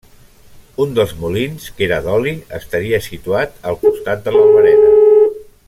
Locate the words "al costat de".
3.73-4.35